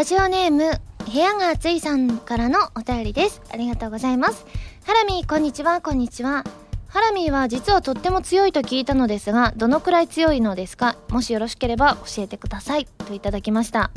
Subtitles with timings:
[0.00, 0.80] ラジオネーム
[1.12, 3.42] 部屋が暑いさんからのお便りです。
[3.52, 4.46] ありがとうございます。
[4.86, 5.82] ハラミーこんにちは。
[5.82, 6.42] こんにちは。
[6.88, 10.96] ハラミーは実はとっても強いと聞いたのですがどのくらい強いのですか？
[11.10, 12.86] もしよろしければ教えてください。
[12.86, 13.90] といただきました。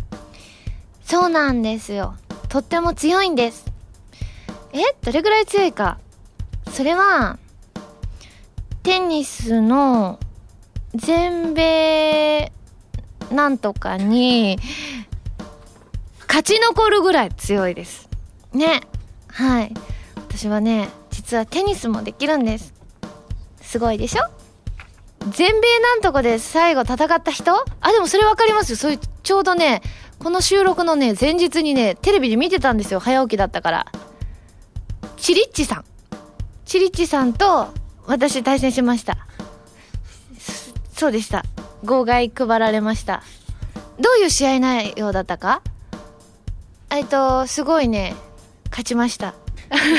[1.05, 2.15] そうなんですよ。
[2.49, 3.65] とっても強いんです。
[4.73, 4.81] え？
[5.05, 5.99] どれぐらい強いか？
[6.69, 7.39] それは
[8.83, 10.19] テニスの
[10.95, 12.51] 全米
[13.31, 14.59] なんとかに
[16.33, 18.09] 勝ち残るぐらい強いです
[18.53, 18.81] ね
[19.27, 19.73] はい
[20.15, 22.73] 私はね実はテニスもできるんです
[23.61, 24.23] すごいでしょ？
[25.29, 27.53] 全米なんとかで最後戦った人？
[27.81, 28.77] あ、でもそれわかりますよ。
[28.77, 29.83] そういう、ちょうどね、
[30.19, 32.99] この収録のね、前日にね、テレビで見てたんですよ。
[32.99, 33.87] 早起きだったから。
[35.17, 35.85] チリッチさん。
[36.65, 37.69] チリッチさんと
[38.05, 39.17] 私対戦しました。
[40.93, 41.43] そうでした。
[41.85, 43.23] 号外配られました。
[43.99, 45.61] どういう試合内容だったか？
[46.93, 48.13] えっと、すごいね、
[48.69, 49.33] 勝ちました。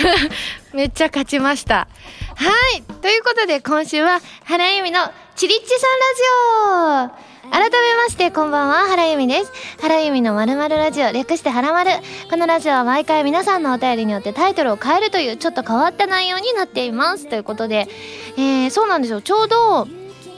[0.72, 1.88] めっちゃ勝ちました。
[2.36, 2.82] はい。
[3.02, 5.00] ということで今週は原由美の
[5.34, 7.18] チリッチさんラジ
[7.50, 9.50] オ改めまして、こんばんは、原由美です。
[9.80, 11.90] 原由美のまるまるラジオ、略してはらまる。
[12.30, 17.26] このラジオは毎回皆さんのお便りによってタイトルを変えるというちょっと変わった内容になっています。
[17.26, 17.88] ということで、
[18.36, 19.20] えー、そうなんですよ。
[19.20, 19.88] ちょうど、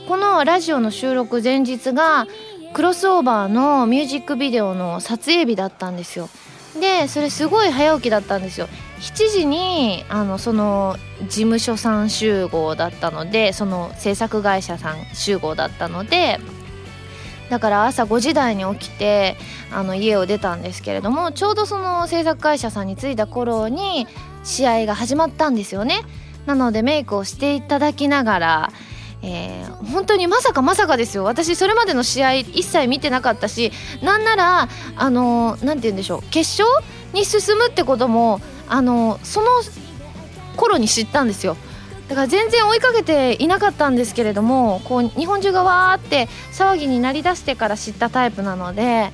[0.09, 2.27] このラジオの収録前日が、
[2.73, 6.29] クロスオーバーのミュージックビデオの撮影日だったんですよ。
[6.81, 8.69] でそれすごい早起きだったんですよ。
[9.01, 16.41] 7時にあのその事務所さん集合だったのでその制作会社さん集合だったので
[17.51, 19.37] だから朝5時台に起きて
[19.71, 24.07] あの家を出たんですけれどもちょうどその制作会社さんに着いた頃に
[24.45, 26.03] 試合が始まったんですよね。
[26.47, 28.73] なのでメイクをしていただきながら
[29.29, 31.25] えー、本当にまさかまさかですよ。
[31.25, 36.23] 私それまでの試合一切見てなかったしなんならあの何て言うんでしょう。
[36.31, 36.69] 決勝
[37.13, 39.49] に進むってこともあのその
[40.57, 41.57] 頃に知ったんですよ。
[42.09, 49.11] だから全然追いかけていなかったんですけれどもこう日本中がわーって騒ぎになりだしてから知ったタイプなので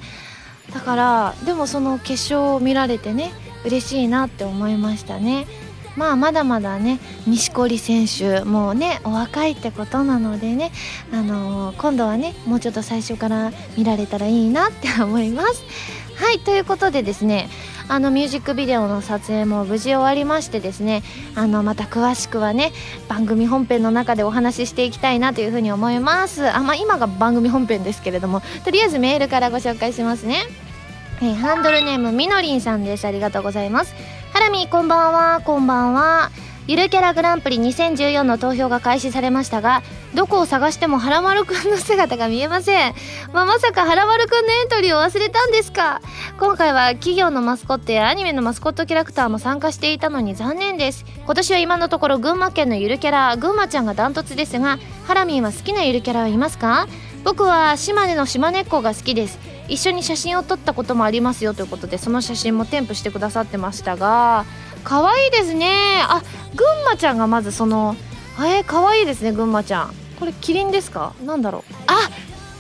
[0.74, 3.32] だからでもその決勝を見られてね
[3.64, 5.46] 嬉しいなって思いましたね。
[5.97, 10.72] まあまだまだね錦織選手もうねお若いってことなのでね、
[11.12, 15.64] あのー、今度はねもうちょっと最初から見られたらいいなって思います。
[16.16, 17.48] はいということでですね
[17.88, 21.02] あのミュージックビデオの撮影も無事終わりましてですね
[21.34, 22.72] あのまた詳しくはね
[23.08, 26.48] 番組本編の中でお話ししていきたいなというふうに思います。
[26.48, 30.42] あまあ今が番組本編ですけれどもとりあえずメールからご紹介しますね。
[31.20, 33.04] えハンドルネームみのりんさんです。
[33.04, 33.94] ありがとうございます。
[34.42, 35.41] ラミこんばんは。
[35.44, 36.32] こんばんは。
[36.66, 42.94] ゆるキャラグランプリ2014の投票が開始されましたがどこを探してもはらまるくんの姿が見えません、
[43.32, 46.00] まあ、まさかはらまるくんのエントリーを忘れたんですか。
[46.41, 51.04] 今回は企業のマスコットやアニメのマスコットキャラクターも参加していたのに残念です。
[51.25, 56.88] 今年は今のところ群馬県のゆるキャラぐんまちゃんがダントツですがハラミーは好きなゆるキャラはいますか？
[57.22, 59.38] 僕は島根の島根っ子が好きです。
[59.68, 64.44] 一緒に写真を撮ったこともありますよということでその写真も添付してくださってましたが
[64.84, 66.02] 可愛いですね。
[66.02, 66.22] あ
[66.54, 67.96] ぐんまちゃんがまずその
[68.38, 69.94] えー、可愛いですねぐんまちゃん。
[70.18, 71.14] これキリンですか？
[71.24, 71.74] なんだろう。
[71.86, 72.10] あ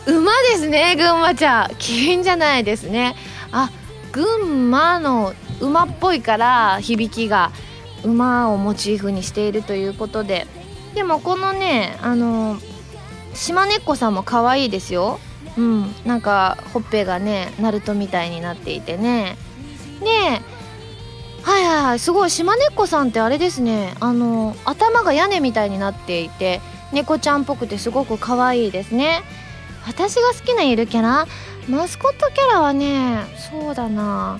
[0.06, 1.76] 馬ですねぐんまちゃん。
[1.78, 3.16] キリンじゃないですね。
[3.50, 3.70] あ
[4.12, 7.50] 群馬の馬っぽいから響きが
[8.04, 10.46] 馬をモチーフにしているということで。
[10.94, 12.58] でもこのねあの
[13.32, 15.18] 島根っこさんも可愛いですよ。
[15.56, 15.94] うん。
[16.04, 19.36] なんかほっぺがねナルトみたいになっていてね。
[20.00, 20.08] で
[21.42, 23.94] はいはいはいすごい島根っこさんってあれですね。
[24.00, 26.60] あの頭が屋根みたいになっていて
[26.92, 29.22] 猫ちゃんっぽくてすごく可愛いですね。
[29.86, 31.26] 私が好きなゆるキャラ？
[31.68, 34.38] マスコットキャラはねそうだな。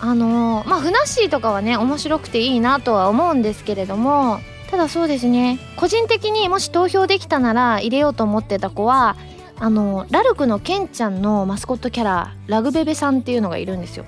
[0.00, 5.58] あのまあふなっしーとかはね面白くていいなとは思うんですけれどもただそうですね。
[5.76, 9.16] 個人的にもし投票できたなら入れようと思ってた子は
[9.58, 14.04] あのラルクのケンちゃんのマスコットキャララグベベさんっていうのがいるんですよ。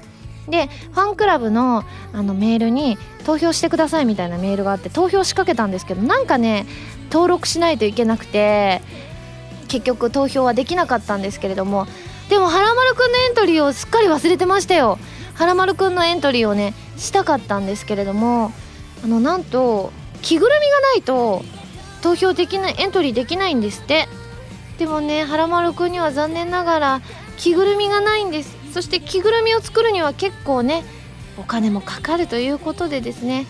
[0.49, 6.67] でファンクラブのあのメールに投票してくださいみたいなメールがあって投票しかけたんですけどなんかね
[7.11, 8.81] 登録しないといけなくて
[9.69, 11.87] 結局投票はできなかったんですけれども
[12.29, 14.99] でもはらまるくんのエントリーをすっかり忘れてましたよ。
[15.35, 18.53] はらまるくんのエントリーをねしたかったんですけれども
[19.05, 21.45] あのなんと着ぐるみがないと
[22.03, 24.09] 投票できないエントリーできないんですって。
[24.79, 27.01] でもねはらまるくんには残念ながら
[27.39, 28.57] 着ぐるみがないんです。
[28.73, 30.85] そして着ぐるみを作るには結構ね
[31.39, 33.47] お金もかかるということでですね。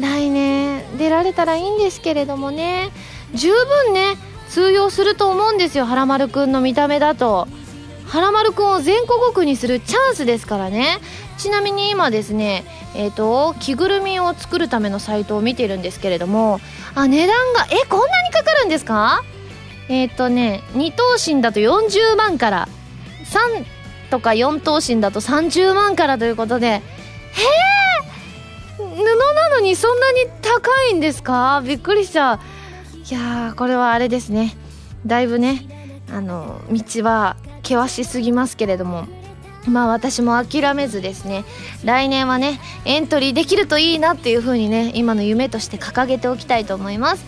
[0.00, 2.90] 来年出られたらいいんですけれどもね。
[3.34, 4.16] 十分ね
[4.48, 7.46] 通用すると思うんですよはらまるくんの見た目だと。
[8.06, 10.98] はらまるくんを全国区にするチャンスですからね。
[11.36, 12.64] ちなみに今ですね
[12.94, 16.60] えっ、ー、と着ぐるみを作るためのサイトを見てるんですけれども。
[16.94, 19.22] あ値段がえこんなにかかるんですか？
[19.88, 21.02] えっ、ー、とね2頭
[21.34, 22.68] 身だと40万から
[23.24, 23.64] 3
[24.10, 26.82] とか4頭身だと30万からということでへえ
[28.78, 31.62] 布なのにそんなに高いんですか？
[31.64, 32.38] びっくりしちゃう。
[33.10, 34.56] いやーこれはあれですね。
[35.06, 35.62] だいぶね
[36.12, 39.06] あの道は険しすぎますけれども。
[39.66, 41.44] まあ私も諦めずですね
[41.84, 47.24] 来年はねエントリーできるといいなっていう風にね今の夢として掲げておきたいと思います。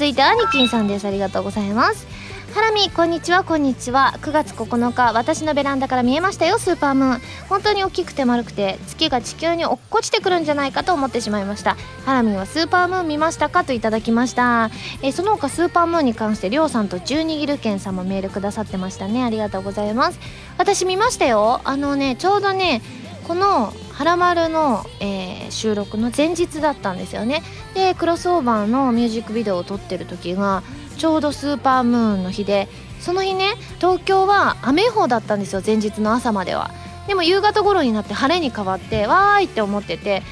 [0.00, 1.06] 続いてアニキンさんです。
[1.06, 2.06] ありがとうございます。
[2.54, 3.44] ハラミこんにちは。
[3.44, 4.14] こんにちは。
[4.22, 6.58] 9月9日私のベランダから見えましたよ。
[6.58, 7.20] スーパームーン。
[7.50, 11.76] 本当に大きくて丸くて月が地球に落っこちてくるんじゃないかと思ってしまいました。
[12.06, 14.70] ハラミはスーパームーン見ましたかといただきました。
[15.02, 19.22] えその他スーパームーンに関してりょうさんと十二ギルケンさんもメールくださってましたね。
[19.22, 20.18] ありがとうございます。
[20.56, 21.60] 私見ましたよ。
[21.64, 22.80] あのねちょうどね
[23.26, 27.42] この「はらまるの」えー、収録の前日だったんですよね。
[27.74, 30.62] でクロスオーバーのミュージックビデオを撮ってる時が
[30.98, 32.68] ちょうどスーパームーンの日で
[33.00, 36.70] その日ね東京は雨予報だったんですよ前日の朝までは。
[37.06, 40.22] でも夕方頃になって晴れに変わってわーいって思ってて。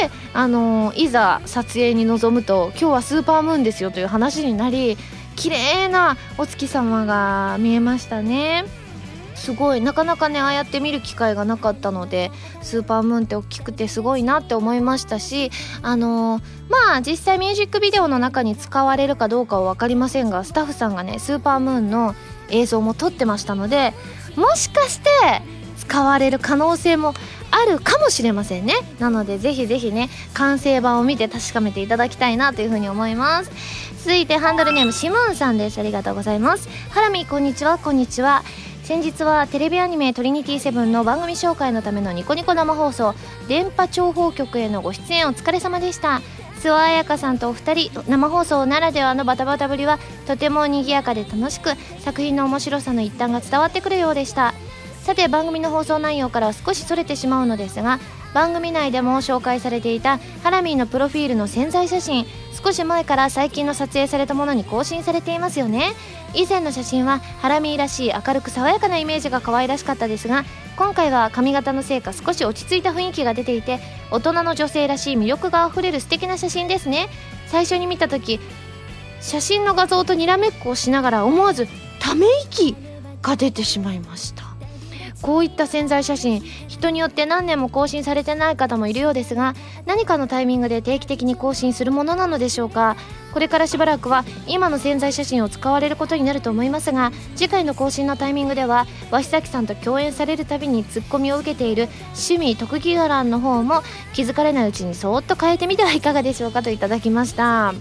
[0.00, 4.96] であのー、いざ撮影に臨むと今日はスーパームーンですよという話になり
[5.36, 8.81] 綺麗なお月様が見えましたね。
[9.42, 9.80] すごい。
[9.80, 12.30] なかなかねああやって見る機会がなかったので
[12.62, 15.50] スーパームーンって大きくてすごいなって思いましたし
[15.82, 22.14] あのー、まあ実際ミュージックビデオの中に使われるかどうかは分かりませんがスタッフさんがねスーパームーンの
[22.50, 23.94] 映像も撮ってましたので
[24.36, 25.10] もしかして
[25.76, 27.12] 使われる可能性も
[27.50, 28.74] あるかもしれませんね。
[28.98, 33.50] なのでぜひぜひね完成版を見て確かめていただきたいなというふうに思います。
[33.98, 35.78] 続いてハンドルネームシムーンさんです。
[35.78, 36.68] ありがとうございます。
[36.90, 37.78] ハラミこんにちは。
[37.78, 38.42] こんにちは。
[38.82, 43.14] 先日はテレビアニメ「トリニティセブン」の番組紹介のためのニコニコ生放送
[43.46, 46.20] 電波諜報局へのご出演お疲れ様でした。
[46.60, 51.70] 諏訪彩香さんとお二人生放送ならではのバタバタぶりはとても賑やかで楽しく
[52.00, 54.52] 作品の面白さの一端が伝わってくるようでした。
[55.02, 57.98] さて番組の放送内容から少しそれてしまうのですが
[58.34, 62.24] 番組内でも紹介されていたハラミーのプロフィールの潜在写真
[62.64, 65.94] 少し前から最近の撮影されたものに更新されていますよね。
[66.34, 70.44] 以前の写真はハラミーらしい明るく爽やかなイメージが可愛らしかったですが
[70.76, 73.80] 今回は髪型のせいか少し落ち着いた雰囲気が出ていて
[74.10, 77.08] 大人の女性らしい魅力があふれる素敵な写真ですね。
[77.48, 78.40] 最初に見た時
[79.20, 81.68] 写真の画像とにらめっこをしながら思わず
[82.00, 82.74] ため息
[83.20, 84.41] が出てしまいました。
[85.22, 89.54] こういった潜在写真人によって何年も更新されてない方もいるようですが
[89.86, 92.96] 何かのタイミングで定期的に更新するものなのでしょうか。
[93.32, 103.82] これからしばらくは今の潜在写真を使われることになると思いますが次回の更新のタイミングでは鷲崎さんと共演されるたびにツッコミを受けている趣味特技欄の方も
[104.12, 107.72] 気づかれないうちにそーっと変えてみてはいかがでしょうかといただきました。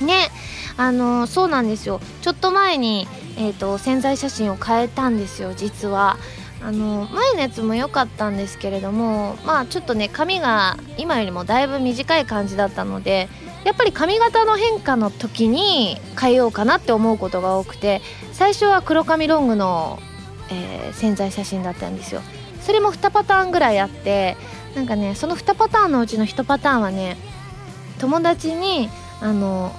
[0.00, 0.30] ね
[0.78, 2.00] あのそうなんですよ。
[2.22, 6.16] ちょっと前に、えーと潜在写真を変えたんですよ実は。
[6.60, 13.28] あの前のやつも良かったんですけれどもまあちょっとね髪が今よりもだいぶ短い感じだったので
[13.64, 18.00] やっぱり髪型の変化の時に変えようかなって思うことが多くて
[18.32, 19.98] 最初は黒髪ロングの、
[20.50, 22.22] えー、潜在写真だったんですよ。
[22.60, 24.36] それも2パターンぐらいあって
[24.74, 27.16] なんかねその2パターンのうちの1パターンはね
[27.98, 28.90] 友達に
[29.20, 29.72] あの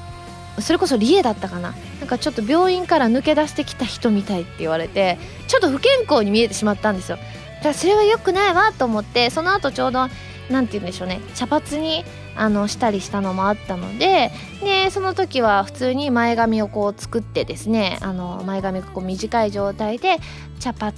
[0.60, 1.74] それこそリエだったかな。
[2.00, 7.18] なんかちょっと病院から抜け出してきた人みたいって言われてちょっと不健康に見えてしまったんですよ。
[7.18, 7.24] だ
[7.64, 10.08] からそれは良くないわと思ってその後ちょうど
[10.50, 20.18] 何て言うんでしょうね茶髪にあのしたりしたのもあったのででその時は普通に前髪をこう作ってですねあの前髪がこう短い状態で
[20.60, 20.94] 茶髪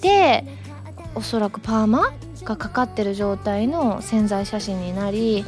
[0.00, 0.44] で
[1.14, 2.12] おそらくパーマ
[2.44, 5.44] がかかってる状態の潜在写真になり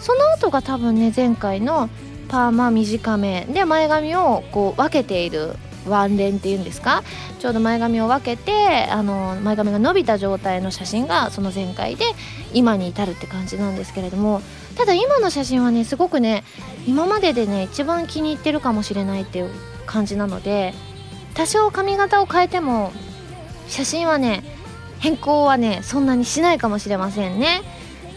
[0.00, 1.90] その後が多分ね前回の
[2.32, 5.54] パーマ短めで前髪をこう分けている
[5.86, 7.02] ワンレンっていうんですか？
[7.40, 12.06] ちょうど前髪を分けてあの前髪が伸びた状態の写真がその前回で
[12.54, 14.40] 今に至るって感じなんですけれども
[14.78, 16.42] ただ今の写真はねすごくね
[16.86, 19.50] 今まででね一番気に入ってるかもしれないっていう
[19.84, 20.72] 感じなので
[21.34, 22.92] 多少髪型を変えても
[23.68, 24.42] 写真はね
[25.00, 27.60] 変更はねそんなにしないかもしれませんね。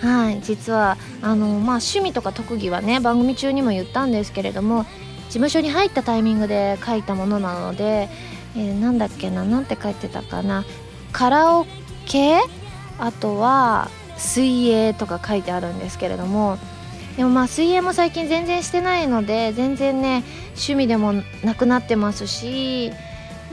[0.01, 4.83] はい実はあの、まあ、趣味とか特技はね番組中にも言ったんですけれども
[5.27, 8.09] 事務所に入ったタイミングで書いたものなので、
[8.55, 10.65] えー、なんだっけななんて書いてたかな。
[11.11, 11.65] カラオ
[12.05, 12.39] ケ？
[12.99, 16.57] あとは水泳とか書いてあるんですけれども。
[17.17, 21.13] でもまあ水泳も最近全然してないので全然ね趣味でも
[21.45, 22.91] なくなってますし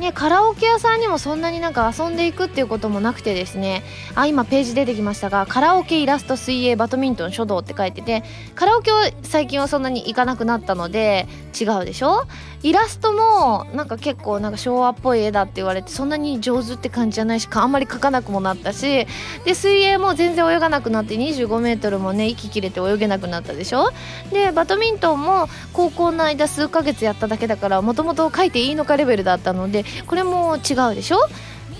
[0.02, 3.84] ね、カラオケ屋さんにもそんなになんか遊んでいくっていうこともなくてですね。
[4.16, 8.24] あ今ページ出てきましたがカラオケイラスト水泳バドミントン書道って書いてて
[8.56, 11.28] カラオケは最近はそんなに行かなくなったので
[11.58, 12.24] 違うでしょ？
[12.64, 19.06] イラストもなんか結構なんか昭和っぽい絵だって言われてそんなに上手って感じじゃないしあんまり描かなくもなったし
[19.44, 23.90] で水泳も全然泳がなくなって2 5メートルもね息切れて泳げなくなったでしょ？
[24.32, 31.18] でバドミントンも高校の間数ヶ月やっただけだからもともと書いていいのかレベルだったのでこれも違うでしょ？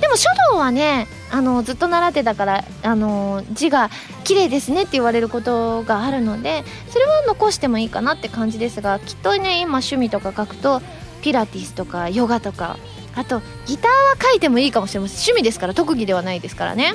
[0.00, 3.88] でも書道はねあのずっと習ってたからあの字が
[4.24, 10.82] 綺麗ですねって言われることがあるのでそれは残してもいいかなって感じですがきっとね今趣味とか書くと
[11.22, 12.78] ピラティスとかヨガとか
[13.14, 15.16] あとギターは書いてもいいかもしれません。
[15.18, 16.94] 趣味ですから特技ではないですからね。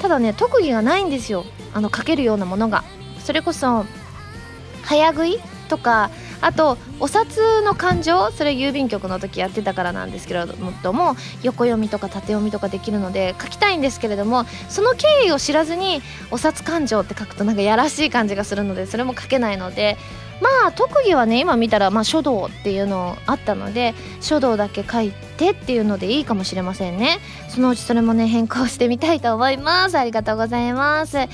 [0.00, 1.44] ただね特技がないんですよ。
[1.74, 2.84] あの書けるようなものが。
[3.22, 3.84] それこそ
[4.84, 6.10] 早食いとか
[6.42, 19.96] あとお札の勘定それ郵便局の時やってたからなんですけれども横読みとか縦読みとかできるので書きたいんですけれどもその経緯を知らずにお札勘定って書くとなんかやらしい感じがするのでそれも書けないので
[20.40, 27.18] まあ特技はね今見たらま書道っていうのあったので書道だけ書いてっていうのでいいかもしれませんね。
[27.48, 29.98] そのうちそれもね変更してみたいと思います。
[29.98, 31.18] ありがとうございます。
[31.18, 31.28] え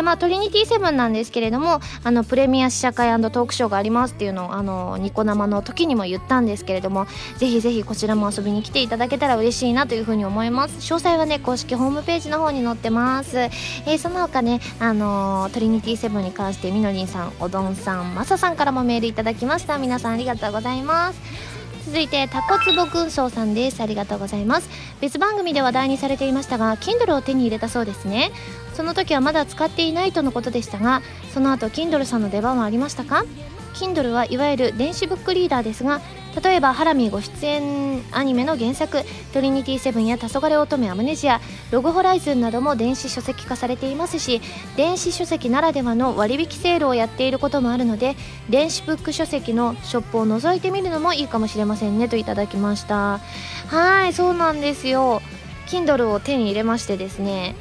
[0.00, 7.06] ー、まあトリニティセブンなんですけれどもあのプレミア試写会トークショーがありますっていうのをあのニコ生の時にも言ったんですけれども
[7.36, 10.78] ぜひぜひこちらも遊びに来ていただけたら嬉しいなというふうに思います。
[10.78, 13.38] 詳細はね公式ホームページの方に載ってます。
[13.38, 19.78] えー、その他ねあのトリニティセブンに関してみのりんさんおどんさんまささんからもメールいただきました。
[19.78, 21.51] 皆さんありがとうございます。
[21.92, 23.82] 続いてタコツボ軍曹さんです。
[23.82, 24.70] ありがとうございます。
[25.02, 28.30] 別番組で話題にされていましたが Kindle を手に入れたそうですね。
[28.72, 31.02] その時はまだ使っていないとのことでしたが
[31.34, 33.26] その後 Kindle さんの出番はありましたか
[33.74, 36.00] ？Kindle はいわゆる電子ブックリーダーですが
[36.40, 39.02] 例えばハラミーご出演アニメの原作
[39.34, 44.40] 「トリニティセブン」や「黄昏乙女アムネジア」「ログホライズン」なども電子書籍化されていますし
[44.76, 48.16] 電子書籍ならではの割引セールをやっていることもあるので
[48.48, 53.20] 電子ブック書籍のショップを覗いてみるのもいいかもしれませんねといただきました。
[53.68, 55.22] はいそうなんですよ。
[55.66, 57.54] Kindle を手に入れましてですね。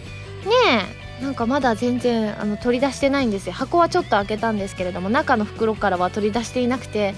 [0.45, 0.51] ね
[1.19, 3.53] えなんかまだ全然あの取り出してないんですよ。
[3.53, 7.13] 箱はちょっと開けたんですけれども中の袋からは取り出していなくて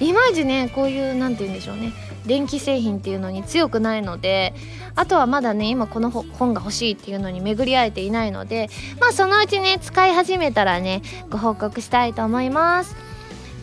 [0.00, 1.92] いまいちねこういう何て言うんでしょうね。
[2.26, 4.52] 電気製品っていうのに強くないので
[4.96, 8.68] あとはまだね今この本が欲しいっていうのに巡り合えていないので
[9.00, 13.15] まあそのうちね使い始めたらねご報告したいと思います。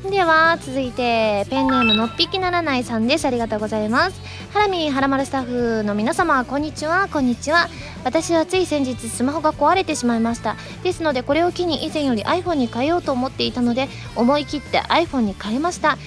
[0.09, 3.25] では続いてペンネームのっぴきならないさんです。
[3.25, 4.21] ありがとうございます。
[4.51, 5.43] ハラミハラマルスタッ
[5.79, 7.69] フの皆様こんにちはこんにちは。
[8.03, 10.55] 私はつい先日スマホが壊れてしまいました。
[10.83, 15.97] ですのでこれを機に以前より iPhone に変えようと思っていたので思い切って iPhone に変えました。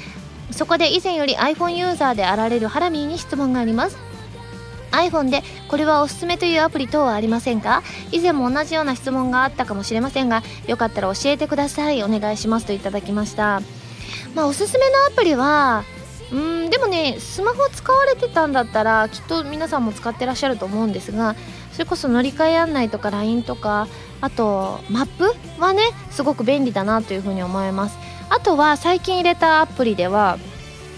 [0.50, 3.96] そこで以前より iPhone ユーザーであられるハラミーに質問があります。
[4.92, 7.82] iPhone でこれはおすすめというアプリ等はありませんか？
[8.12, 12.04] 以前も同じような質問があったかもしれませんがよかったら教えてください。
[12.04, 13.62] お願いしますといただきました。
[14.34, 15.84] まあおすすめのアプリは
[16.32, 21.36] うんでもねスマホ使われてたんだったらきっと皆さんも使ってらっしゃると思うんですが
[21.72, 23.86] それこそ乗り換え案内とか LINE とか
[24.20, 27.98] あとマップはねすごく便利だなというふうに思います。
[28.28, 30.38] あとは最近入れたアプリでは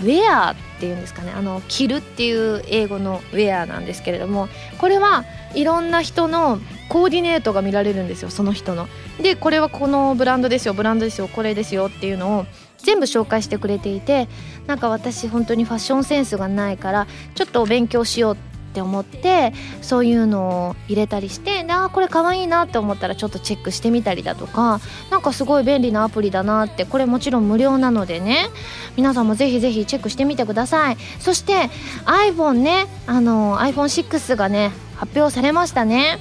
[0.03, 4.49] ウェアっていうんですかねあの着るっていう英語のウェアなんですけれども
[4.79, 5.25] これは
[5.55, 8.89] いろんな人のコーディネートが見られるんですよその人の。
[9.21, 12.47] でこれはこのブランドですよブランドですよこれですよっていうのを
[12.79, 14.29] 全部紹介してくれていて
[14.67, 24.81] なんか私本当にファッションセンスがないからちょっと勉強しようって思ってそういうのを入れたりしてであこれかわいいなって思ったらちょっとチェックしてみたりだとか
[25.11, 28.49] なんかすごい便利なアプリだなってこれもちろん無料なのでね
[28.97, 30.97] 皆さんもぜひぜひチェックしてみてください。
[31.19, 31.71] そして
[32.05, 36.19] iPhone ねあの iPhone6 がね発表されましたね。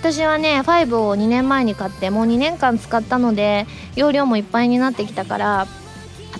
[0.00, 5.66] 私はね5を2年前に買ってもう2年間使ったので容量もいっぱいになってきたから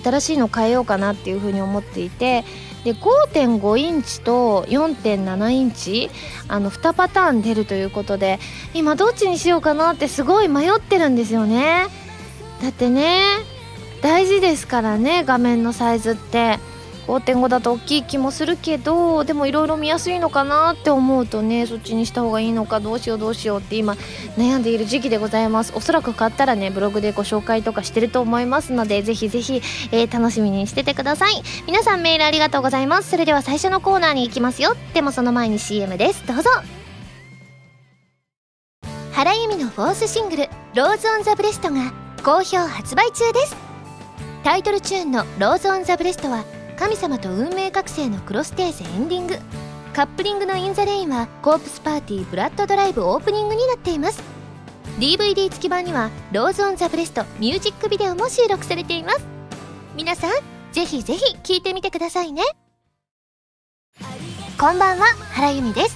[0.03, 2.43] 新しいの変えようかなっていうふうに思っていて
[2.83, 6.09] で5.5インチと4.7インチ
[6.47, 8.39] あの2パターン出るということで
[8.73, 11.87] 今どっちにしようかなってすごい迷ってるんですよね。
[12.61, 13.21] だってね
[14.01, 16.59] 大事ですからね画面のサイズって。
[17.07, 23.93] 5.5だと大きい気もするけどでもいろいろ見やすいのかなって思うとねそっちにした方がいいのかどうしようどうしようって今
[24.37, 25.73] 悩んでいる時期でございます。
[25.75, 31.41] おそらく買ったらねブログでご紹介とかしてると思いますのでぜひぜひ、えー、楽しみにしててください。
[31.67, 33.09] 皆さんメールありがとうございます。
[33.09, 34.75] それでは最初のコーナーに行きますよ。
[34.93, 36.25] でもその前に CM です。
[36.27, 36.49] どうぞ。
[39.13, 41.93] 原由実の Fourth シングル「Rose on the Breast」が
[42.23, 43.55] 好評発売中です。
[44.43, 49.37] タイトルチューンの「Rose on the Breast は」神様と運命覚醒のクロステーゼエンディング。
[49.93, 54.19] カップリングの「In the Rain」はコープスパーティーブラッドドライブオープニングになっています。
[54.97, 59.19] DVD 付き版には「Rose on the Breast」ミュージックビデオも収録されています。
[59.95, 60.31] 皆さん
[60.71, 62.41] ぜひぜひ聴いてみてくださいね。
[64.59, 65.95] こんばんは原由美です。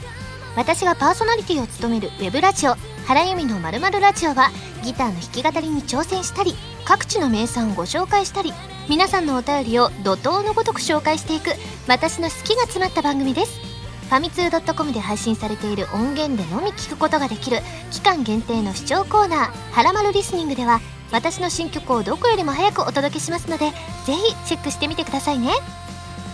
[0.55, 2.75] 私がパーソナリティを務めるウェブラジオ
[3.07, 4.51] 原由美のまるまるラジオは
[4.83, 6.53] ギターの弾き語りに挑戦したり
[6.85, 8.53] 各地の名産をご紹介したり
[8.87, 11.51] 皆さんのお便りを怒涛のごとく紹介していく
[11.87, 13.59] 私の好きが詰まった番組です。
[14.05, 17.57] ファミツー .com で配信されている音源でのみ聞くことができる
[17.91, 20.79] 期間限定の視聴コーナー「はらまるリスニング」では
[21.11, 23.71] 私の新曲をどこよりも早くお届けしますので
[24.05, 25.53] ぜひチェックしてみてくださいね。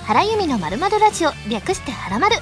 [0.05, 2.35] 原由美のまるまるラジオ略してはらまる。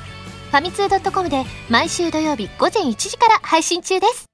[0.49, 4.28] ファミツー .com で毎週土曜日午前1時から配信中です。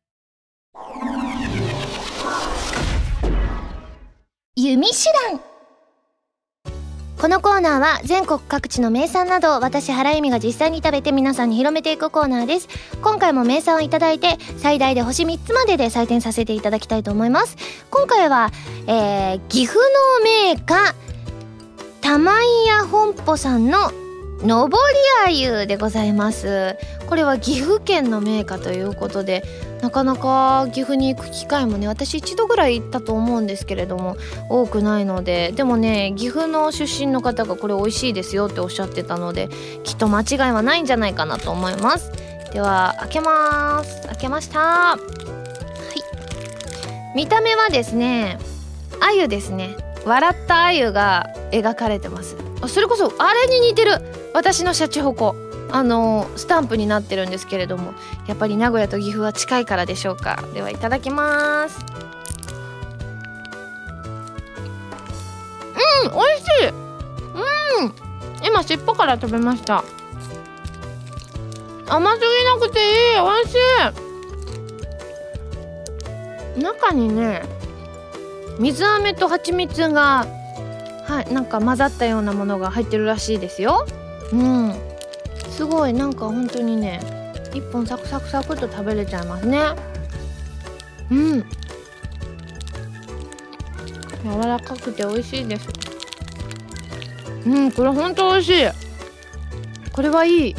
[4.58, 5.42] 弓手段。
[7.20, 12.70] このコーナーは全国各地の名産などを私原由美が実際に食べて皆さんに広めていくコーナーです。
[13.02, 17.58] 今回も名産を頂いて最大で星3つまでで採点させていただきたいと思います。
[17.92, 18.50] 今回は、
[18.88, 20.96] えー、岐阜の銘菓
[22.00, 23.92] 玉井屋本舗さんの
[24.44, 24.84] のぼり
[25.28, 26.76] あゆでございます。
[27.08, 29.44] これは岐阜県の名家ということで
[29.82, 34.18] なかなか岐阜に行く機会もね私一度ぐらい行ったと思うんですけれども
[34.50, 39.50] 多くないのででもね岐阜の出身の方がこれ美味しいですよっておっしゃってたので
[39.84, 42.12] きっと間違いはないんじゃないかなと思います。
[42.54, 44.08] では開けます。
[44.08, 44.60] 開けました。
[44.60, 45.00] はい。
[47.16, 48.40] 見た目はですね
[49.00, 49.76] 鮎ですね。
[50.06, 52.36] 笑った鮎が描かれてます。
[52.62, 54.25] あそれこそあれに似てる。
[54.36, 55.34] 私のシャチホコ
[55.72, 57.94] あのスタンプになってるんですけれども
[58.28, 60.44] やっぱり名古屋と岐阜は近いからでしょうか。
[60.54, 61.80] ではいただきます。
[66.04, 66.68] うん美味しい。
[66.68, 66.74] う
[67.86, 67.94] ん。
[68.46, 69.86] 今尻尾から食べました。
[71.88, 72.96] 甘すぎなくていい。
[73.16, 73.56] 美味し
[76.60, 76.62] い。
[76.62, 77.42] 中にね
[78.60, 80.26] 水飴と蜂蜜が
[81.08, 83.86] はいなんか混ざったようなものが入ってるらしいですよ。
[84.32, 84.74] うん。
[85.50, 87.00] すごいなんか本当にね
[87.52, 89.60] 1本サクサクサクと食べれちゃいますね。
[91.12, 91.42] うん。
[94.24, 95.70] 柔らかくて美味しいです。
[97.46, 98.66] うんこれほんと美味しい。
[99.92, 100.56] これはいい。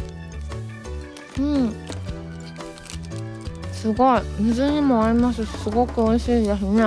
[1.39, 1.75] うん。
[3.71, 4.21] すごい。
[4.39, 6.83] 水にも合いますすごく美味しいですね。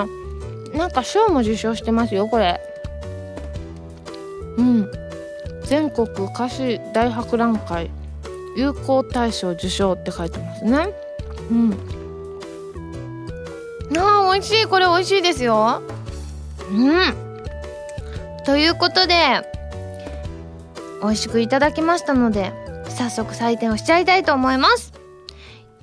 [0.75, 2.61] なんか賞も受賞してますよこれ。
[4.57, 5.00] うん。
[5.71, 7.91] 全国歌詞大博覧会
[8.57, 10.89] 流行大賞受賞って書いてますね。
[11.49, 11.73] うん。
[13.97, 14.67] あー美味しい。
[14.67, 15.81] これ美味しいですよ。
[16.73, 17.15] うん。
[18.45, 19.49] ということで
[21.01, 22.53] 美味しくいただきましたので
[22.89, 24.93] 早速採点をしちゃいたいと思います。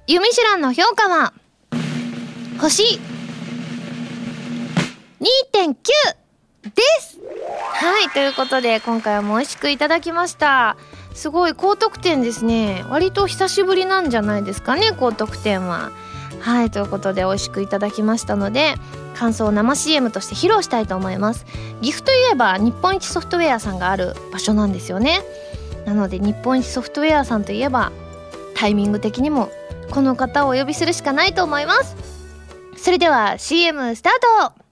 [0.06, 1.32] ユミシュランの評価は
[2.60, 3.00] 星
[5.54, 6.17] 2.9
[6.76, 7.20] です。
[7.74, 10.78] はいということで今回も美味しくいただきました。
[11.14, 12.86] すごい高得点ですね。
[12.90, 15.92] 割と久しぶりなんじゃないですかね高得点は。
[16.40, 18.76] はいということで美味しくいただきましたので
[19.16, 21.46] 感想を生 CM として披露したいと思います。
[21.82, 25.22] 岐阜といえば日本一ソフトウェアさんがある場所なんですよね。
[25.86, 27.92] なので日本一ソフトウェアさんといえば
[28.56, 29.50] タイミング的にも
[29.90, 31.96] この方をお呼びするしかないと思います。
[32.78, 34.14] それでは CM スター
[34.54, 34.67] ト!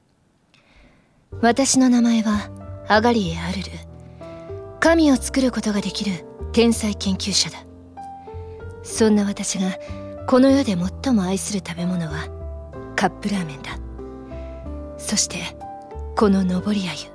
[1.41, 2.49] 私の名前は
[2.87, 3.63] アガリエ・アルル。
[4.79, 7.57] 神を作ることができる天才研究者だ。
[8.83, 9.77] そんな私が
[10.27, 12.27] この世で最も愛する食べ物は
[12.95, 13.77] カップラーメンだ。
[14.97, 15.39] そして
[16.15, 17.11] この登り鮎。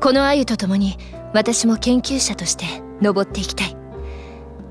[0.00, 0.96] この鮎と共に
[1.34, 2.64] 私も研究者として
[3.02, 3.76] 登っていきたい。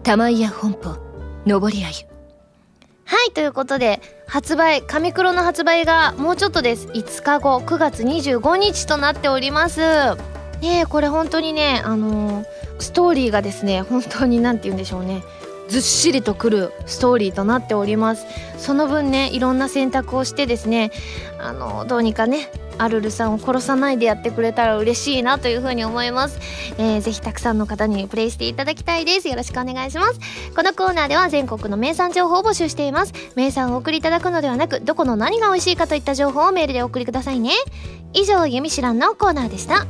[0.02, 0.98] 玉井屋本舗
[1.46, 2.08] 登り鮎。
[3.06, 4.02] はいということで
[4.34, 6.88] 発売紙黒の発売がもうちょっとです。
[6.88, 9.82] 5日後9月25日となっております。
[10.60, 12.46] ねえこれ本当にねあのー、
[12.80, 15.22] ストーリーがですね本当に何て言うんでしょうね。
[15.70, 18.26] ずっしりとくるストーリーとなっております。
[18.58, 20.92] その分ねいろんな選択をしてですね
[21.38, 22.50] あのどうにかね
[22.84, 26.40] アルルさんを殺さないでやってくれたら嬉しいなというふうに思います、
[26.78, 29.30] えー、ぜひたくさんの方にプレイしていただきたいです。
[29.30, 30.20] よろしくお願いします。
[30.56, 33.14] このコーナーでは全国の名産情報を募集しています。
[33.36, 37.52] 名産をお送りいただくのではなくどこの何が美味しいかといった情報をメールでお送りくださいね。
[38.14, 39.86] 以上「ゆみしらん」のコーナーでした。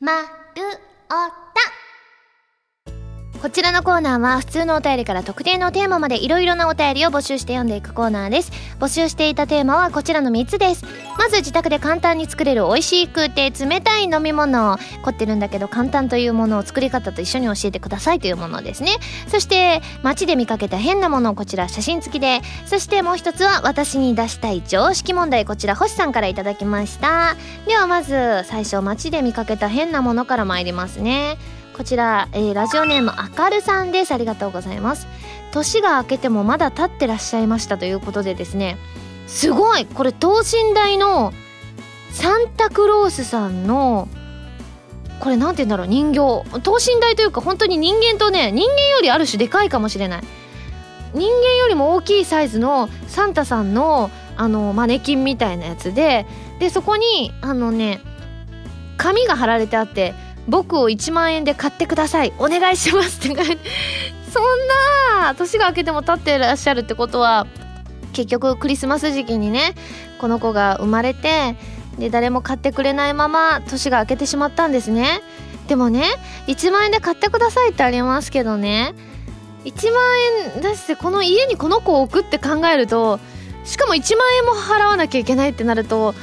[0.00, 0.26] まる
[1.10, 1.39] おた
[3.40, 8.52] こちらのコーナーは普通のお便りから特定のテーマまでいろいろなお便りを募集して読んでいくコーナーです。
[8.78, 10.84] 募集していたテーマはこちらの3つです。
[11.16, 18.90] まず自宅で簡単に作れる美味しくて冷たい飲み物凝ってるんだけど簡単というものを作り方と一緒に教えてくださいというものですね。
[19.26, 22.42] そして街で見かけた変なものこちら写真付きで。
[22.66, 27.36] そしてもう一つは私に出したい常識問題こちら星さんから頂きました。
[27.66, 31.38] ではまず最初街で見かけた変なものから参りますね。
[31.80, 34.12] こちら、えー、ラジオネームあかるさんです。
[34.12, 35.06] ありがとうございます。
[35.50, 37.78] 年が明けてもまだ経ってらっしゃいました。
[37.78, 38.76] ということでですね
[39.26, 39.86] すごい。
[39.86, 41.32] これ等身大の
[42.10, 44.08] サンタクロースさんの
[45.20, 46.60] これ何て言うんだろう人形。
[46.60, 50.22] 等身大というか本当に人間とね人間よりある種でかいかもしれない。
[51.14, 56.26] 人間よりも大きいサイズのサンタさんのあのマネキンみたいなやつで
[56.58, 58.02] でそこにあのね
[58.98, 60.12] 紙が貼られてあって
[60.48, 62.32] 僕を1万円で買ってください。
[62.38, 63.44] お願いしますって そん
[65.24, 67.46] な年が明けても経ってらっしゃるってことは
[68.12, 69.74] 結局クリスマス時期にね
[70.20, 71.56] この子が生まれて
[71.98, 75.20] で誰も買ってくれないまま年が明けてしまったんですね。
[75.68, 76.04] でもね
[76.48, 78.92] 1万円で買ってくださいってありますけどね
[79.64, 80.02] 1万
[80.56, 83.20] 円出してこの家にこの子を置くって考えると
[83.64, 86.14] しかも1万円も払わなきゃいけないってなると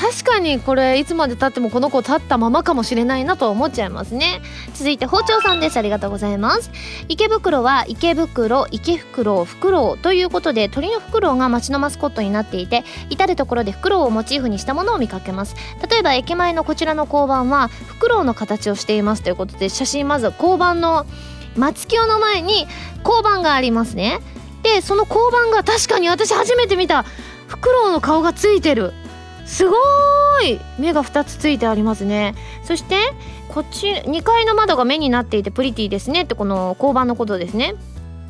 [0.00, 4.40] 確かにこれいつまでたってもこの子立ったままかもしれないなと思っちゃいますね。
[4.72, 5.76] 続いて包丁さんです。
[5.76, 6.70] ありがとうございます。
[7.08, 15.54] 池袋は池袋池袋フクロウということで鳥のフクロウが街のマスコットになっていて至る所でフクロウをモチーフにしたものを見かけます。
[15.86, 21.04] 例えば駅前のこちらの交番はフクロウの形をしていますということで写真まず交番の
[21.56, 22.66] 松清の前に
[23.04, 24.20] 交番がありますね。
[24.62, 27.04] でその交番が確かに私初めて見た。
[27.48, 28.94] フクロウの顔がついてる。
[29.50, 29.74] すご
[30.42, 30.60] い。
[30.78, 32.36] 目が2つついてありますね。
[32.62, 32.96] そして
[33.48, 36.22] こっち2階の窓が目になっていてプリティですね。
[36.22, 37.74] ってこの交番のことですね。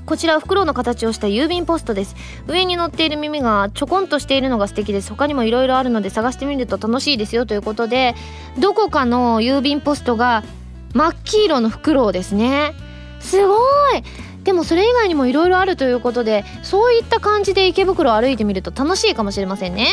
[0.07, 2.17] こちらは袋の形をした郵便ポストです。
[2.49, 5.11] 上に乗っている耳がちょこんとしているのが素敵です。
[5.11, 7.45] 他にもいろいろあるので探してみると楽しいですよ。
[7.45, 8.15] ということで
[8.59, 10.43] どこかの郵便ポストが
[10.95, 12.73] 真っ黄色のフクロウですね。
[13.21, 13.59] すごい。
[14.51, 19.87] でもそれ以外にもいろいろあるということでそういった感じで池袋を歩いてみると楽しいかもしれませんね。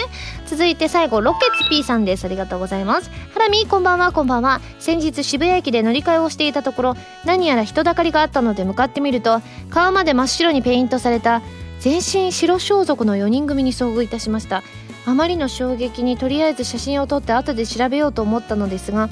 [0.48, 2.26] 続いて最後ロケツ P さんです。
[2.26, 3.12] ありがとうございます。
[3.36, 4.60] ハラミこんばんはこんばんは。
[4.80, 11.43] 先日渋谷駅で乗り換えをしていたところ何やら人だかりがあったので向かってみると顔まで真っ白にペイントされた
[11.80, 14.63] 全身白装束の4人組に遭遇いたしました。
[15.06, 19.08] あまりの衝撃にとりあえず写真を撮って後で調べようと思ったのですが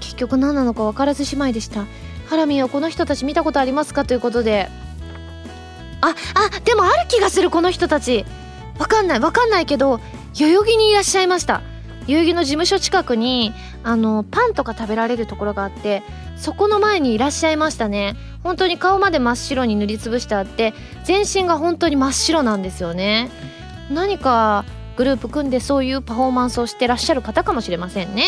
[0.00, 1.86] 結局何なのか分からずじまいでした。
[2.32, 4.06] ハラミはこの人たち見たことありますか？
[4.06, 4.70] ということで。
[6.00, 8.24] ああでもある気がするこの人たち。
[8.78, 10.00] わかんないわかんないけど
[10.32, 11.60] 代々木にいらっしゃいました。
[12.06, 13.52] 代々木の事務所近くに
[13.84, 16.02] あのパンとか食べられるところがあって
[16.36, 18.16] そこの前にいらっしゃいましたね。
[18.42, 20.72] 本当に顔まで真っ白に塗りつぶしてあって
[21.04, 23.28] 全身が本当に真っ白なんですよね。
[23.90, 24.64] 何か
[24.96, 28.24] グループ組んでそういうパフォーマンスをしてらっしゃる方かもしれませんね。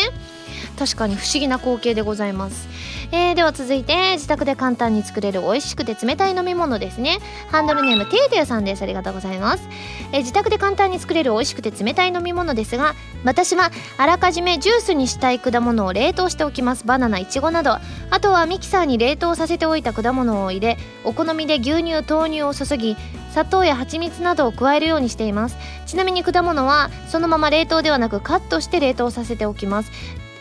[0.77, 2.67] 確かに不思議な光景でございます、
[3.11, 7.19] えー、では続いて自宅で簡単に作れる美味しくて冷たい飲み物ですね。
[7.51, 8.81] ハンドルネームてーてーさんです。
[8.81, 9.67] ありがとうございます、
[10.11, 16.85] えー、自宅で簡単に作れる美味しくて冷たい飲み物ですが私はあらかじめジュースにしたい果物を冷凍しておきます。
[16.85, 17.77] バナナいちごなど。
[18.09, 22.95] あとはミキサーに冷凍させておいた果物を入れお好みで牛乳豆乳を注ぎ
[23.31, 25.57] 砂糖や蜂蜜などを加えるようにしています。
[25.85, 29.91] ちなみに果物はそのまま冷凍ではなくカットして冷凍させておきます。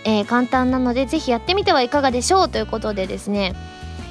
[0.04, 3.54] えー、簡単なのでぜひやってみてはいかがでしょうということでですね。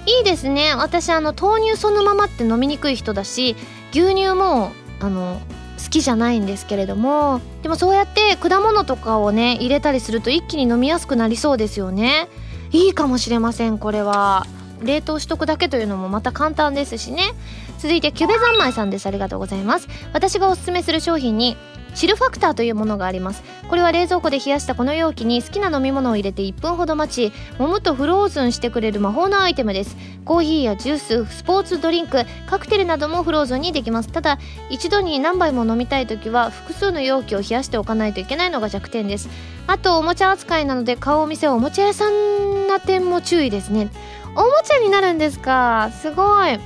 [0.06, 0.74] いいですね。
[0.76, 3.56] 私あの豆乳そのままって飲みにくい人だし
[3.92, 5.40] 牛乳もあの
[5.84, 12.28] 好きじゃないんですけれどもでもそうやって果物とかをね入れたりすると一気に飲みやすくなりそうですよね。
[12.72, 14.46] いいかもしれませんこれは。
[14.82, 17.34] 冷凍しとくだけというのもまた簡単ですしね。
[17.78, 19.08] 続いてキュベ三昧さんです。
[19.08, 19.88] ありがとうございます。
[20.12, 21.56] 私がおすすめする商品に
[21.96, 23.44] チルファクターというものがあります。
[23.70, 29.96] これは冷蔵庫で冷やしたこの容器に好きな飲み物を入れて1分ほど待ち揉むとフローズンしてくれる魔法のアイテムです。
[30.26, 34.10] コーヒーやジューススポーツドリンクカクテルなどもフローズンにできます。
[34.10, 39.30] ただ一度に何杯も飲みたい時は複数の容器を冷やしておかないといけないのが弱点です。
[39.68, 43.90] あとおもちゃ扱いなので買うお店はおもちゃ屋さんな点も注意ですね。
[44.36, 45.92] おもちゃになるんですか？
[46.02, 46.60] すごい。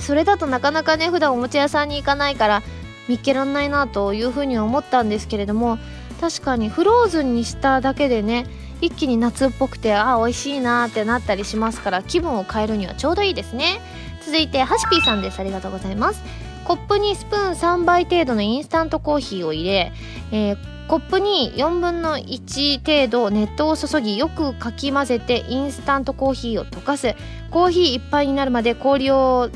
[0.00, 2.62] それだとなかなかね普段おもちゃ屋さんに行かないから
[3.12, 5.78] 見っけらんないなというふうに思ったんですけれども
[6.18, 8.46] 確かにフローズンにしただけでね
[8.80, 13.80] 一気に夏っぽくてあ美味しいなってなったりしますから気分を変えるにはちょうどいいですね。
[14.24, 15.38] 続いてハシピーさんです。
[15.40, 16.22] ありがとうございます。
[16.64, 19.92] コップにスプーン3杯程度のインスタントコーヒーを入れ、
[20.32, 20.56] えー、
[20.88, 27.14] コップに4分の1程度熱湯を注ぎよくかき混ぜてインスタントコーヒーを溶かす。
[27.50, 29.50] コーヒーいっぱいになるまで氷を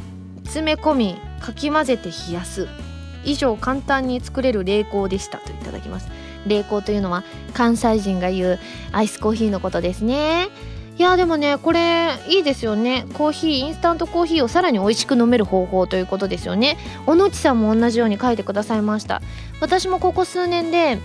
[0.45, 2.69] 詰め込みかき混ぜて冷やす。
[3.27, 6.09] 以上簡単に作れる冷凍でしたといただきます。
[6.47, 8.59] 冷凍というのは関西人が言う
[8.93, 10.49] アイスコーヒーのことですね。
[10.99, 13.07] いやでもねこれいいですよね。
[13.13, 16.79] コーヒーインスタントコーヒーをさらに美味しく飲める方法ということですよね。
[17.05, 19.21] 小野地さんも同じように書いてくださいました。
[19.61, 20.99] 私もここ数年で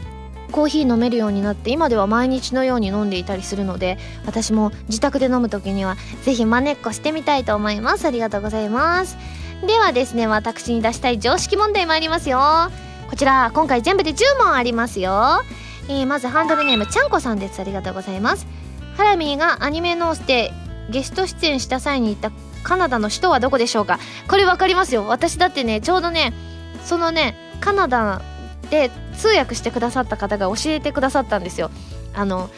[0.52, 8.06] コーヒー飲めるようになって今では毎日のように飲んでいたりするので私も自宅で飲む時には是非まねっこしてみたいと思います。
[8.06, 9.18] ありがとうございます。
[9.66, 12.40] ではですね私に出したい常識問題参りますよ。
[13.10, 15.44] こちら今回全部で10問ありますよ、
[15.90, 17.60] えー、まずハンドルネームちゃんこさんです。
[17.60, 18.48] ありがとうございます。
[18.98, 20.52] ハラミーがアニメノースで
[20.90, 22.32] ゲスト出演した際に行った
[22.64, 24.00] カナダの首都はどこでしょうか？
[24.28, 25.08] これ分かりますよ。
[25.08, 26.34] 私だってねちょうどね
[26.84, 28.22] そのねカナダ
[28.70, 31.70] で通訳してくださった方が教えてくださったんですよ。
[32.14, 32.50] あの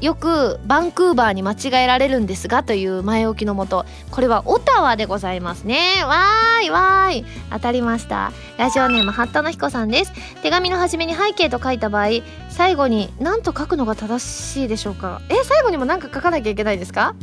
[0.00, 5.78] よくバンクーバーに間違えられるんですがという前置きのもとこれはオタワでございますね。
[6.04, 7.24] わーいわーい。
[7.50, 8.32] 当たりました。
[8.58, 10.12] ラジオネーム八田の彦さんです。
[10.42, 12.08] 手紙の初めに背景と書いた場合
[12.50, 15.22] 最後に何と書くのが正しいでしょうか？
[15.30, 17.14] え最後にも何か書かなきゃいけないですか？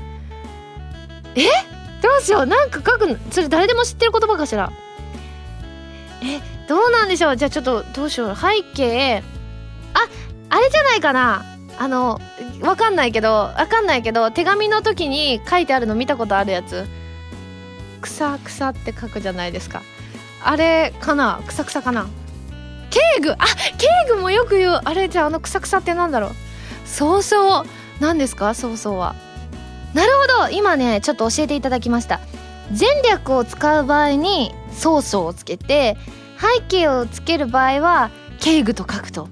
[1.36, 1.44] え？
[2.02, 2.46] どうしよう。
[2.48, 4.72] なんか書くそれ誰でも知ってる言葉かしら？
[6.24, 7.38] えどうなんでしょう。
[7.38, 8.36] じゃあちょっとどうしよう。
[8.36, 9.24] 背景。
[9.94, 10.00] あ
[10.50, 11.46] あれじゃないかな。
[11.80, 12.20] あの
[12.62, 16.88] わかんないけどわかんないけど手紙の時に書いてあるの見たことあるやつ。
[18.02, 19.82] 草草って書くじゃないですか。
[20.44, 21.42] あれかな？
[21.48, 22.08] 草草かな？
[22.90, 23.32] ケーグ！
[23.32, 23.46] あ
[23.78, 24.82] ケーグもよく言う。
[24.84, 26.32] あれじゃああの草草ってなんだろう？
[26.86, 27.66] そうそう
[28.00, 28.54] 何ですか？
[28.54, 29.16] そうそうは。
[29.94, 30.50] なるほど！
[30.50, 32.20] 今ねちょっと教えていただきました。
[32.78, 35.98] 前略を使う場合に「ソース」をつけて
[36.40, 38.10] 背景をつける場合は
[38.40, 39.30] 「ケーグ」と書くと。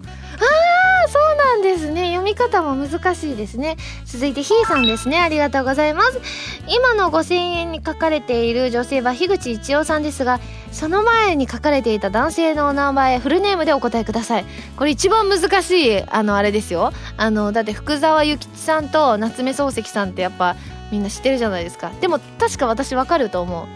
[1.12, 2.14] そうなんですね。
[2.14, 3.76] 読み方も難しいですね。
[4.06, 5.20] 続いてひーさんですね。
[5.20, 6.22] ありがとうございます。
[6.70, 10.40] 今の5000円に書かれている女性は樋口一葉さんですが
[10.72, 14.46] その前に書かれていた男性のお名前フルネームでお答えください。
[14.78, 16.94] これ一番難しいあのあれですよ。
[17.18, 20.56] あのだって福沢諭吉さんと夏目漱石さんってやっぱ
[20.94, 21.92] みんな知ってるじゃないですか。
[22.00, 23.68] でも確か私わかると思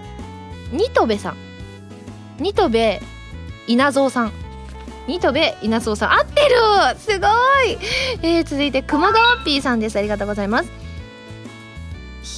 [0.71, 0.75] う。
[0.75, 1.37] ニトベさん。
[2.39, 3.01] ニトベ
[3.67, 4.44] 稲造さん。
[5.07, 6.55] ニトベ稲造さん合ってる。
[6.97, 7.77] すごい、
[8.23, 9.97] えー、続いて熊川ピーさんです。
[9.97, 10.69] ありがとうございます。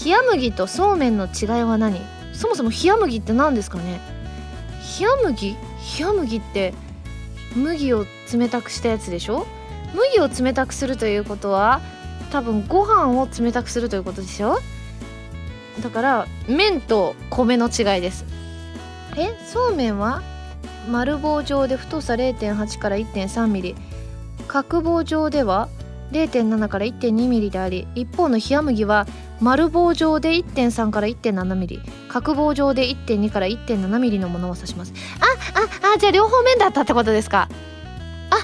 [0.06, 2.02] 冷麦とそうめんの違いは何？
[2.34, 4.02] そもそも冷麦って何ですかね？
[5.00, 5.56] 冷麦？
[6.00, 6.74] 冷麦って
[7.56, 9.48] 麦を冷たくしたやつでしょ？
[9.96, 11.80] 麦を冷たくするということは
[12.32, 14.60] 多分ご飯を冷たくするということでしょ？
[15.82, 18.26] だから麺と米の違いです。
[19.16, 20.22] えそうめんは
[20.88, 23.76] 丸棒状で太さ0.8から 1.3mm
[24.48, 25.70] 角棒状では
[26.12, 29.06] 0.7から 1.2mm であり一方の冷麦は
[29.42, 34.94] 丸棒状で1.3から 1.7mm 角棒状で1.2から 1.7mm のものを指します。
[35.20, 35.26] あ
[35.90, 37.50] ああじゃあ両方面だったってことですか？
[38.30, 38.42] あ冷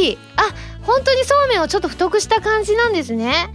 [0.00, 0.18] 麦。
[0.36, 0.42] あ
[0.82, 3.50] 本当にそうめんをちょっと太くした感じなんですね。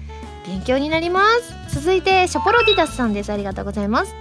[0.46, 1.24] 勉強になりま
[1.68, 1.76] す。
[1.76, 3.32] 続いてショポロディダスさんです。
[3.32, 4.14] ありがとうございます。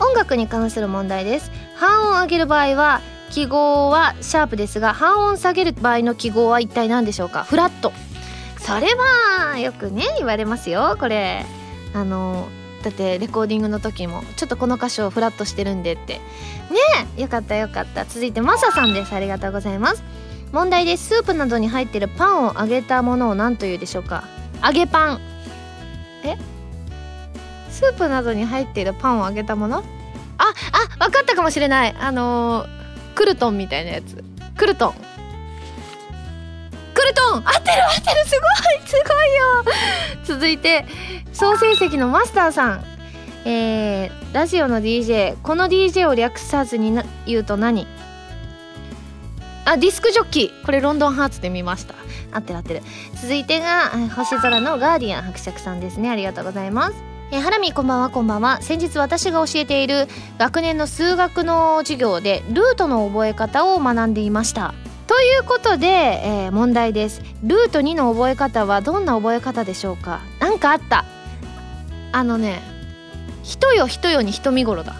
[0.00, 1.50] 音楽に関する問題です。
[1.76, 7.44] 半音上げる場合は記号はシャープですが半音下げる場合の記号は一体何でしょうか？
[7.44, 7.92] フラット。
[8.58, 11.44] それはよくね言われますよこれ。
[11.94, 12.48] あの
[12.82, 16.14] だってレコーディングの時もちょっとこの箇所をフラットしてるんでって。
[16.14, 16.20] ね
[17.16, 18.04] えよかったよかった。
[18.04, 19.14] 続いてマサさんです。
[19.14, 20.02] ありがとうございます。
[20.52, 21.08] 問題です。
[21.08, 24.24] スープなどに入ってるパンを揚げたものを何というでしょうか？
[24.64, 25.20] 揚げパン。
[26.24, 26.36] え？
[27.80, 29.78] スープなどに入っているパンを揚げたもの？
[30.36, 30.52] あ
[30.98, 31.96] あ分かったかもしれない。
[31.98, 34.22] あのー、クルトンみたいなやつ。
[34.54, 34.94] クルトン。
[36.92, 37.38] クルトン！
[37.38, 38.26] 合ってる合ってる！
[38.26, 39.64] すごいすごいよ！
[40.24, 40.84] 続いて
[41.32, 42.84] 総成績のマスターさん。
[43.46, 46.92] えー、ラジオの DJ この DJ を略さずに
[47.24, 47.86] 言うと何？
[49.64, 50.66] あディスクジョッキー。
[50.66, 51.94] これロンドンハーツで見ました。
[52.32, 52.82] 合ってる合ってる。
[53.14, 56.10] 続いてが星空のガーディアン伯爵さんですね。
[56.10, 57.09] ありがとうございます。
[57.32, 58.60] えハラミこんばんはこんばんは。
[58.60, 64.74] 先日私が教えている学年の数学の授業でルートの覚え方を学んでいました。
[65.06, 67.22] ということで、えー、問題です。
[67.44, 70.20] ルート2の覚え方はどんな覚え方でしょうか？
[70.40, 71.04] 何かあった。
[72.12, 72.62] あのね
[73.44, 74.96] 人よ人よに人見頃だ。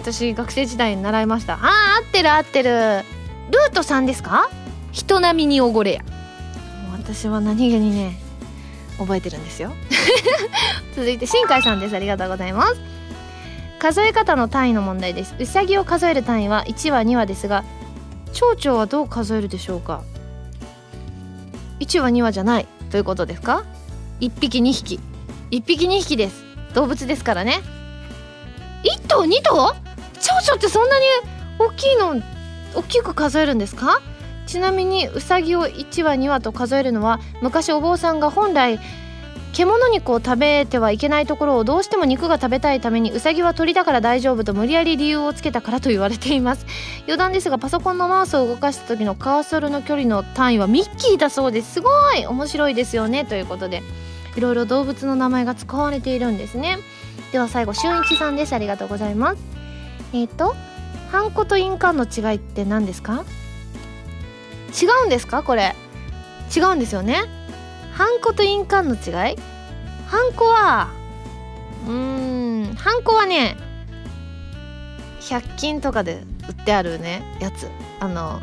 [0.00, 1.54] 私学生時代に習いました。
[1.54, 1.60] あー
[2.04, 2.70] 合ってる合ってる。
[2.70, 4.48] ルート3ですか？
[4.92, 6.02] 人並みにおごれや。
[6.92, 8.20] 私は何気にね
[8.98, 9.72] 覚えてるんですよ。
[10.94, 11.94] 続いて新海さんです。
[11.96, 12.74] ありがとうございます。
[13.78, 15.34] 数え方の単位の問題です。
[15.38, 17.64] うさぎを数える単位は1話2話ですが
[18.32, 20.02] 蝶々はどう数えるでしょうか
[21.80, 22.66] ？1羽2羽じゃない。
[22.90, 23.62] ということですか
[24.20, 25.00] ？1匹2匹。
[25.50, 26.42] 1匹2匹です。
[26.74, 27.60] 動物ですからね。
[28.84, 29.74] 1頭2頭？
[30.20, 31.04] 蝶々ってそんなに
[31.58, 32.20] 大きいの
[32.74, 34.00] 大きく数えるんですか？
[34.48, 38.80] ちなみにウサギを1羽2羽と数えるのは昔お坊さんが本来
[39.52, 46.66] 獣肉を食べてはいけないところをどうしても肉が食べたいためにウサギは鳥だから大丈夫と無理やり理由をつけたからと言われています。
[47.06, 51.74] 余談ですがパソコンのマウスを動かした時のカーソルの距離の単位はミッキーだそうです。
[51.74, 53.24] すごい面白いですよね。
[53.24, 53.82] ということで
[54.36, 56.78] いろいろ動物の名前が使われているんですね。
[57.32, 58.52] では最後俊一さんです。
[58.54, 59.42] ありがとうございます。
[60.12, 60.54] えっ、ー、と
[61.10, 63.24] ハンコと印鑑の違いって何ですか？
[64.68, 65.42] 違うんですか？
[65.42, 65.74] これ。
[66.54, 67.24] 違うんですよね？
[67.92, 69.36] ハンコと印鑑の違い？
[70.06, 70.88] ハンコは
[71.86, 73.56] うーんハンコはね
[75.20, 77.68] 100均とかで売ってあるねやつ。
[78.00, 78.40] あの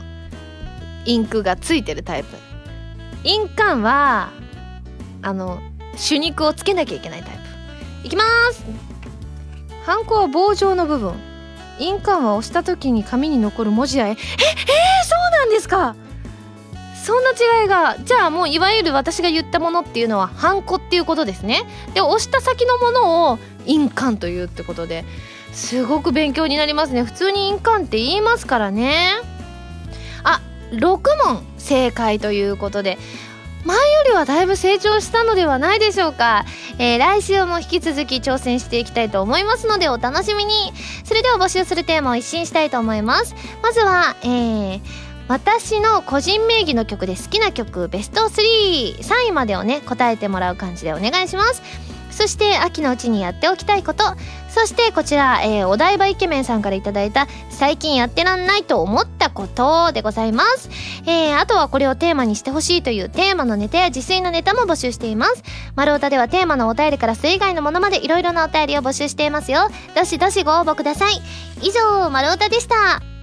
[1.05, 2.35] インクがついてるタイプ。
[3.23, 4.29] 印鑑は
[5.21, 5.59] あの
[6.07, 7.37] 手肉をつけなきゃいけないタイ
[8.03, 8.07] プ。
[8.07, 8.63] いきます！
[9.85, 11.13] ハンコは棒状の部分。
[11.79, 15.95] 印鑑は押した時に紙に残る文字やえええー、そうなんですか！
[17.05, 21.61] そんな違いがじゃあもういわゆる私が言ったものっていうのはハンコっていうことですね。
[21.93, 25.05] で押した先のものを印鑑というってことで
[25.51, 27.03] すごく勉強になりますね。
[27.03, 29.11] 普通に印鑑って言いますからね。
[30.23, 30.41] あ
[30.71, 32.97] 6問正解ということで
[33.65, 36.43] 前よりはだいぶ成長したのではないでしょうか、
[36.79, 40.73] えー、来週も引き続き挑戦していきたいと思いますのでお楽しみに。
[41.03, 43.35] それでは募集するテーマを一新したいと思います。
[43.61, 51.61] まずはえー私の個人名義の曲で好きな曲ベスト33位までをね答えてもらう感じでお願いします。
[52.11, 54.03] そして秋のうちにやっておきたいこと。
[54.49, 60.69] そしてこちら、えー、お台場イケメンさんから頂いた最近やってらんないと思ったことでございます、
[61.05, 65.43] えー、あとはこれをテーマにしてほしいというテーマのネタや自炊のネタも募集しています。
[65.75, 69.67] 丸太ではテーマのお便りからそれ以外のものまでいろいろなお便りを募集していますよ。
[69.93, 71.15] どしどしご応募ください。
[71.61, 73.14] 以上丸太でした。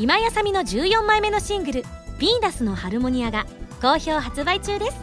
[0.00, 1.82] 今やさみの14枚目のシングル
[2.18, 3.44] 「ヴィーナスのハルモニア」が
[3.82, 4.96] 好評発売中です。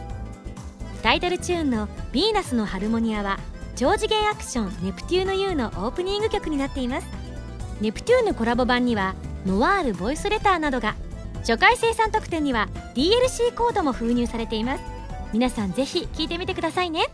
[1.04, 3.38] タイトルチューンの「ヴィーナスのハルモニア」は
[3.76, 7.06] 超次元アクション「ネプテューヌ U」のオープニング曲になっています。
[7.80, 9.14] ネプテューヌコラボ版には
[9.46, 10.96] ノワールボイスレターなどが
[11.42, 14.82] 初回生産特典には DLC コードも封入されています。
[15.32, 17.06] 皆さんぜひ聴いてみてくださいね。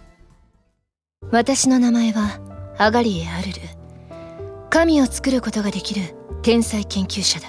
[1.31, 2.41] 私の名前は
[2.79, 3.61] アガリエ・アルル。
[4.71, 7.49] 神を作ることができる天才研究者だ。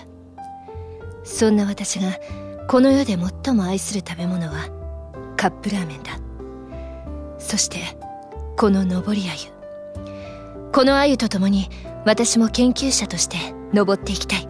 [1.25, 2.17] そんな私が
[2.67, 4.69] この世で最も愛する食べ物は
[5.35, 6.19] カップラーメンだ。
[7.39, 7.79] そして
[8.55, 9.51] この上り鮎。
[10.71, 11.69] この鮎と共に
[12.05, 13.37] 私も研究者として
[13.73, 14.47] 登っていきたい。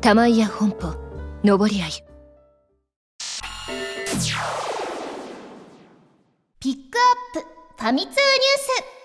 [0.00, 0.94] 玉井屋本舗
[1.42, 2.04] 上り鮎。
[6.60, 6.98] ピック
[7.34, 7.48] アップ
[7.82, 8.18] ファミ通ニュー
[8.94, 8.99] ス。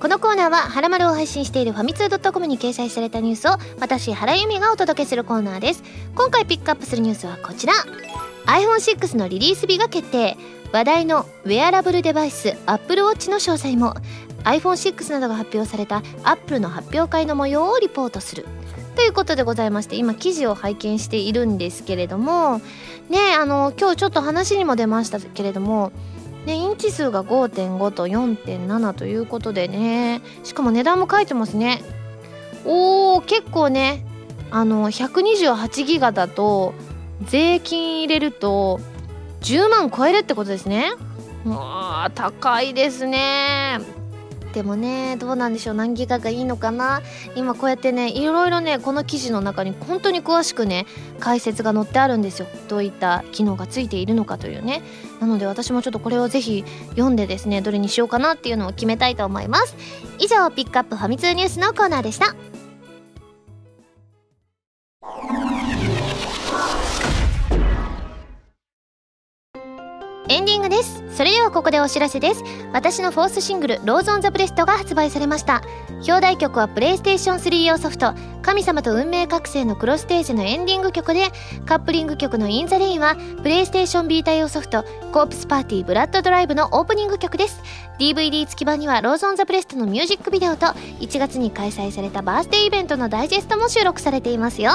[0.00, 5.82] このコーナーは、はらまるを配信しているファミツー .com に掲載されたニュースを、私、原由美がお届けするコーナーです。
[6.14, 7.72] 今回ピックアップするニュースはこちら。
[8.46, 10.36] iPhone6 のリリース日が決定。
[10.72, 13.94] 話題のウェアラブルデバイス、Apple Watch の詳細も。
[14.44, 18.44] iPhone6 などが発表された Apple の発表会の模様をリポートする。
[18.96, 22.62] ということでございまして今記事を拝見しているんですけれども
[23.10, 25.92] ねあの今日ちょっと話にも出ましたけれども
[26.46, 30.22] ね、インチ数が5.5と4.7ということでね。
[30.44, 31.82] しかも値段も書いてますね。
[32.64, 34.04] おー結構ね
[34.50, 36.74] あの128ギガだと
[37.22, 38.80] 税金入れると
[39.40, 40.92] 10万超えるってことですね。
[41.44, 43.80] うわ高いですね。
[44.56, 47.02] でもねどうなんでしょう何ギガがいいのかな。
[47.34, 50.86] 今こうやってねいろいろねこの記事の中に本当に詳しくね
[51.20, 52.46] 解説が載ってあるんですよ。
[52.66, 54.80] どういった機能がついているのかというね。
[55.20, 59.76] なので私もちょっとこれをぜひ読んでですねどれにしようかなっていうのを決めたいと思います。
[60.18, 62.34] 以上ピックアップファミ通ニュースのコーナーでした。
[70.36, 71.02] エンディングです。
[71.16, 72.44] それではここでお知らせです。
[72.70, 75.62] 私の Fourth シングル「Rose on the Breast」が発売されました。
[76.06, 78.12] 表題曲はプレイステーション3用ソフト
[78.44, 81.32] 「神様と運命覚醒」のクロステーゼのエンディング曲で
[81.64, 87.62] カップリング曲の「In the Rain」はプレイステーションビータ用ソフト「コープスパーティー・ブラッド・ドライブ」のオープニング曲です。
[87.98, 90.66] DVD 付き版には「Rose on the Breast」のミュージックビデオと
[91.00, 94.72] 1月に開催されたバースデーイベントのダイジェストも収録されていますよ。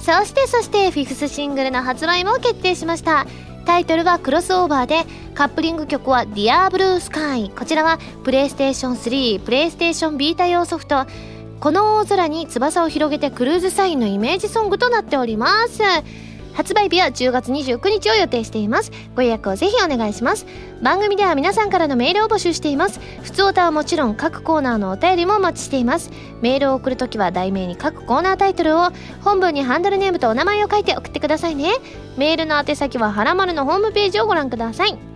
[0.00, 3.26] そしてそしてフィフスシングルの発売も決定しました。
[3.68, 5.04] タイトルは crossover で
[5.34, 11.04] カップリング曲は Dear Blue Sky こちらはプレイステーション3プレイステーションビータ用ソフト
[11.60, 15.82] この大空に翼を広げて CRUISE SIGN のイメージソングとなっております。
[16.58, 18.90] 発売日は10月29日を予定しています。
[19.14, 20.44] ご予約をぜひお願いします。
[20.82, 22.98] 番組では皆さんからのメールを募集しています。
[23.22, 26.10] 普通歌はもちろん各コーナーのお便りもお待ちしています。
[26.42, 28.88] メールを送るときは題名に各コーナータイトルを
[29.22, 31.70] 本文にハンドルネームとお名前を書いて送ってくださいね。
[32.16, 35.07] メールの宛先ははらまるのホームページをご覧ください。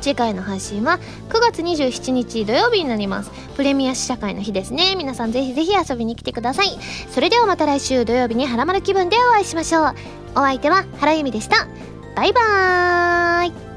[0.00, 0.98] 次回の配信は
[1.28, 3.30] 9月27日土曜日になります。
[3.56, 4.94] プレミア試写会の日ですね。
[4.96, 6.66] 皆さんぜひぜひ遊びに来てください。
[7.10, 9.94] それではまた来週土曜日にハラマル気分でお会いしましょう。
[10.36, 11.66] お相手は原由美でした。
[12.16, 13.69] バイバーイ。